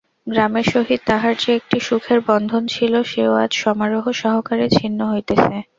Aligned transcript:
গ্রামের 0.27 0.65
সহিত 0.65 1.01
তাঁহার 1.07 1.33
যে 1.39 1.49
একটি 1.59 1.77
সুখের 1.79 2.19
বন্ধন 2.29 2.63
ছিল 2.67 2.93
সেও 3.03 3.31
আজ 3.43 3.51
সমারোহ 3.61 4.05
সহকারে 4.21 4.67
ছিন্ন 4.77 4.99
হইতেছে। 5.11 5.55